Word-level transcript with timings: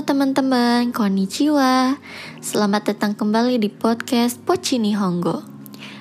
teman-teman, 0.00 0.96
konnichiwa. 0.96 2.00
Selamat 2.40 2.88
datang 2.88 3.12
kembali 3.12 3.60
di 3.60 3.68
podcast 3.68 4.40
Pochi 4.40 4.80
Nihongo. 4.80 5.44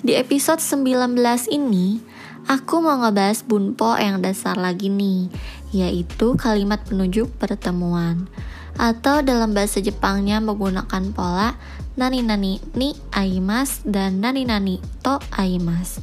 Di 0.00 0.16
episode 0.16 0.64
19 0.64 1.20
ini, 1.52 2.00
aku 2.48 2.80
mau 2.80 2.96
ngebahas 3.04 3.44
bunpo 3.44 3.92
yang 4.00 4.24
dasar 4.24 4.56
lagi 4.56 4.88
nih, 4.88 5.28
yaitu 5.76 6.32
kalimat 6.40 6.80
penunjuk 6.88 7.36
pertemuan. 7.36 8.32
Atau 8.80 9.20
dalam 9.20 9.52
bahasa 9.52 9.84
Jepangnya 9.84 10.40
menggunakan 10.40 11.12
pola 11.12 11.60
nani 11.92 12.24
nani 12.24 12.64
ni 12.72 12.96
aimas 13.12 13.84
dan 13.84 14.24
nani 14.24 14.48
nani 14.48 14.80
to 15.04 15.20
aimas. 15.36 16.00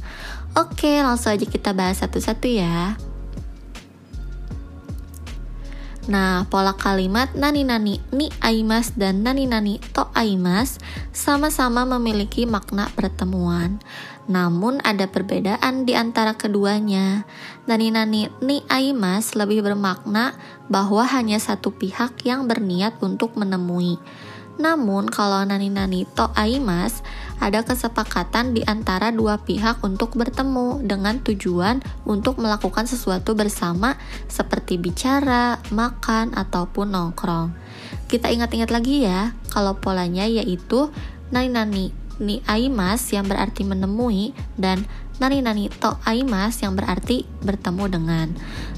Oke, 0.54 1.02
langsung 1.02 1.34
aja 1.34 1.42
kita 1.42 1.74
bahas 1.74 2.06
satu-satu 2.06 2.46
ya. 2.46 3.09
Nah, 6.10 6.42
pola 6.50 6.74
kalimat 6.74 7.30
nani-nani 7.38 8.02
ni 8.10 8.34
aimas 8.42 8.98
dan 8.98 9.22
nani-nani 9.22 9.78
to 9.94 10.10
aimas 10.18 10.82
sama-sama 11.14 11.86
memiliki 11.86 12.50
makna 12.50 12.90
pertemuan. 12.98 13.78
Namun 14.26 14.82
ada 14.82 15.06
perbedaan 15.06 15.86
di 15.86 15.94
antara 15.94 16.34
keduanya. 16.34 17.22
Nani-nani 17.70 18.26
ni 18.42 18.58
aimas 18.66 19.38
lebih 19.38 19.62
bermakna 19.62 20.34
bahwa 20.66 21.06
hanya 21.06 21.38
satu 21.38 21.70
pihak 21.70 22.26
yang 22.26 22.50
berniat 22.50 22.98
untuk 22.98 23.38
menemui. 23.38 24.02
Namun 24.60 25.08
kalau 25.08 25.40
nani-nani 25.40 26.04
to 26.12 26.28
aimas, 26.36 27.00
ada 27.40 27.64
kesepakatan 27.64 28.52
di 28.52 28.60
antara 28.68 29.08
dua 29.08 29.40
pihak 29.40 29.80
untuk 29.80 30.12
bertemu 30.20 30.84
dengan 30.84 31.16
tujuan 31.24 31.80
untuk 32.04 32.36
melakukan 32.36 32.84
sesuatu 32.84 33.32
bersama 33.32 33.96
seperti 34.28 34.76
bicara, 34.76 35.56
makan, 35.72 36.36
ataupun 36.36 36.92
nongkrong. 36.92 37.56
Kita 38.12 38.28
ingat-ingat 38.28 38.68
lagi 38.68 39.08
ya, 39.08 39.32
kalau 39.48 39.80
polanya 39.80 40.28
yaitu 40.28 40.92
nani-nani 41.32 41.96
ni 42.20 42.44
aimas 42.44 43.08
yang 43.16 43.24
berarti 43.24 43.64
menemui 43.64 44.36
dan 44.60 44.84
nani-nani 45.16 45.72
to 45.72 45.96
aimas 46.04 46.60
yang 46.60 46.76
berarti 46.76 47.24
bertemu 47.40 47.84
dengan. 47.88 48.28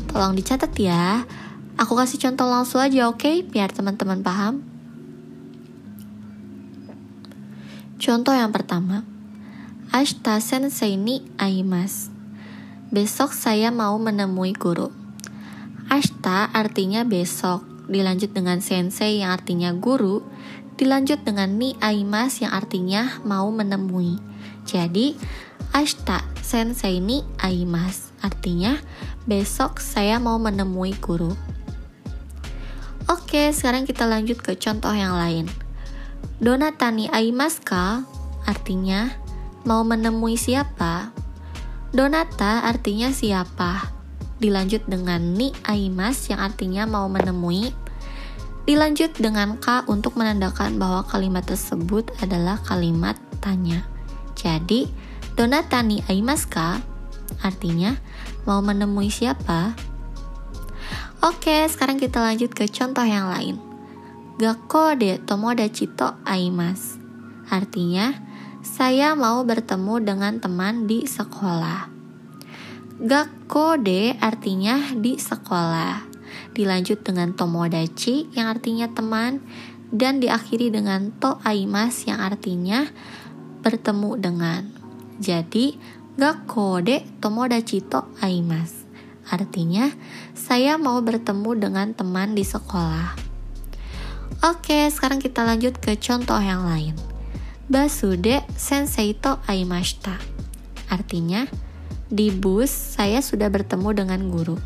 Tolong 0.07 0.39
dicatat 0.39 0.71
ya. 0.79 1.27
Aku 1.75 1.99
kasih 1.99 2.23
contoh 2.23 2.47
langsung 2.47 2.79
aja 2.79 3.11
oke, 3.11 3.19
okay? 3.19 3.43
biar 3.43 3.75
teman-teman 3.75 4.23
paham. 4.23 4.72
Contoh 8.03 8.35
yang 8.35 8.51
pertama, 8.51 9.07
Ashita 9.95 10.43
sensei 10.43 10.99
ni 10.99 11.23
aimas. 11.39 12.11
Besok 12.91 13.31
saya 13.31 13.71
mau 13.71 13.95
menemui 13.95 14.59
guru. 14.59 14.91
Ashita 15.87 16.51
artinya 16.51 17.07
besok, 17.07 17.63
dilanjut 17.87 18.35
dengan 18.35 18.59
sensei 18.59 19.23
yang 19.23 19.31
artinya 19.31 19.71
guru, 19.71 20.27
dilanjut 20.75 21.23
dengan 21.23 21.55
ni 21.55 21.79
aimas 21.79 22.43
yang 22.43 22.51
artinya 22.51 23.23
mau 23.23 23.47
menemui. 23.55 24.19
Jadi, 24.67 25.15
Ashita 25.71 26.27
sensei 26.43 26.99
ni 26.99 27.23
aimas 27.39 28.11
artinya 28.19 28.83
besok 29.31 29.79
saya 29.79 30.19
mau 30.19 30.43
menemui 30.43 30.99
guru. 30.99 31.39
Oke, 33.07 33.55
sekarang 33.55 33.87
kita 33.87 34.11
lanjut 34.11 34.43
ke 34.43 34.59
contoh 34.59 34.91
yang 34.91 35.15
lain. 35.15 35.47
Donatani 36.43 37.07
aimaska 37.11 38.03
artinya 38.47 39.15
mau 39.63 39.87
menemui 39.87 40.35
siapa? 40.35 41.15
Donata 41.95 42.67
artinya 42.67 43.15
siapa? 43.15 43.93
Dilanjut 44.43 44.83
dengan 44.91 45.39
ni 45.39 45.55
aimas 45.63 46.27
yang 46.27 46.43
artinya 46.43 46.83
mau 46.83 47.07
menemui. 47.07 47.71
Dilanjut 48.67 49.15
dengan 49.19 49.55
ka 49.59 49.87
untuk 49.87 50.19
menandakan 50.19 50.83
bahwa 50.83 51.07
kalimat 51.07 51.47
tersebut 51.47 52.11
adalah 52.19 52.59
kalimat 52.67 53.15
tanya. 53.39 53.87
Jadi, 54.35 54.91
donatani 55.39 56.03
aimaska 56.11 56.83
artinya 57.47 57.95
mau 58.43 58.59
menemui 58.59 59.11
siapa? 59.15 59.79
Oke, 61.23 61.63
sekarang 61.71 62.03
kita 62.03 62.19
lanjut 62.19 62.51
ke 62.51 62.67
contoh 62.67 63.07
yang 63.07 63.31
lain. 63.31 63.72
Gakko 64.41 64.97
de 64.97 65.21
tomodachi 65.21 65.93
to 65.93 66.17
aimas. 66.25 66.97
Artinya, 67.53 68.17
saya 68.65 69.13
mau 69.13 69.45
bertemu 69.45 70.01
dengan 70.01 70.41
teman 70.41 70.89
di 70.89 71.05
sekolah. 71.05 71.93
Gakko 72.97 73.77
de 73.77 74.17
artinya 74.17 74.97
di 74.97 75.21
sekolah. 75.21 76.09
Dilanjut 76.57 77.05
dengan 77.05 77.37
tomodachi 77.37 78.33
yang 78.33 78.49
artinya 78.49 78.89
teman 78.89 79.45
dan 79.93 80.17
diakhiri 80.17 80.73
dengan 80.73 81.13
to 81.21 81.37
aimas 81.45 82.09
yang 82.09 82.25
artinya 82.25 82.89
bertemu 83.61 84.17
dengan. 84.17 84.63
Jadi, 85.21 85.77
gakko 86.17 86.81
de 86.81 87.05
tomodachi 87.21 87.85
to 87.85 88.01
aimas. 88.25 88.89
Artinya, 89.29 89.93
saya 90.33 90.81
mau 90.81 91.05
bertemu 91.05 91.69
dengan 91.69 91.93
teman 91.93 92.33
di 92.33 92.43
sekolah. 92.49 93.22
Oke, 94.41 94.89
sekarang 94.89 95.21
kita 95.21 95.45
lanjut 95.45 95.77
ke 95.77 96.01
contoh 96.01 96.41
yang 96.41 96.65
lain. 96.65 96.97
Basude 97.69 98.41
sensei 98.57 99.13
to 99.13 99.37
aimashita. 99.45 100.17
Artinya, 100.89 101.45
di 102.09 102.33
bus 102.33 102.73
saya 102.73 103.21
sudah 103.21 103.53
bertemu 103.53 103.89
dengan 103.93 104.21
guru. 104.33 104.57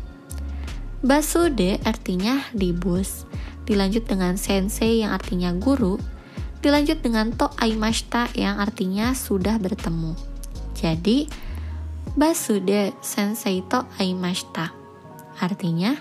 Basude 1.03 1.83
artinya 1.83 2.47
di 2.55 2.71
bus. 2.71 3.27
Dilanjut 3.67 4.07
dengan 4.07 4.39
sensei 4.39 5.03
yang 5.03 5.11
artinya 5.11 5.51
guru. 5.51 5.99
Dilanjut 6.63 7.03
dengan 7.03 7.35
to 7.35 7.51
aimashita 7.59 8.31
yang 8.35 8.63
artinya 8.63 9.11
sudah 9.11 9.59
bertemu. 9.59 10.15
Jadi, 10.75 11.27
Basude 12.17 12.97
sensei 12.97 13.61
to 13.61 13.85
aimashita. 14.01 14.73
Artinya, 15.37 15.93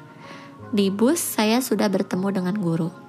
di 0.73 0.89
bus 0.89 1.21
saya 1.21 1.61
sudah 1.61 1.93
bertemu 1.93 2.41
dengan 2.41 2.57
guru. 2.57 3.06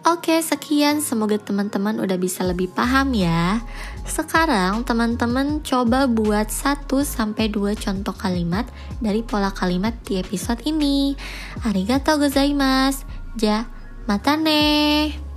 Oke, 0.00 0.40
sekian. 0.40 1.04
Semoga 1.04 1.36
teman-teman 1.36 2.00
udah 2.00 2.16
bisa 2.16 2.40
lebih 2.40 2.72
paham 2.72 3.12
ya. 3.12 3.60
Sekarang 4.08 4.80
teman-teman 4.80 5.60
coba 5.60 6.08
buat 6.08 6.48
1 6.48 6.88
sampai 7.04 7.52
2 7.52 7.76
contoh 7.76 8.16
kalimat 8.16 8.64
dari 9.04 9.20
pola 9.20 9.52
kalimat 9.52 9.92
di 10.08 10.16
episode 10.16 10.64
ini. 10.64 11.12
Arigatou 11.68 12.16
gozaimasu. 12.16 13.04
Ja, 13.36 13.68
mata 14.08 14.40
ne. 14.40 15.29